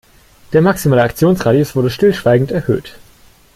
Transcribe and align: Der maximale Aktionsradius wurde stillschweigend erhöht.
Der 0.51 0.63
maximale 0.63 1.03
Aktionsradius 1.03 1.75
wurde 1.75 1.91
stillschweigend 1.91 2.49
erhöht. 2.51 2.97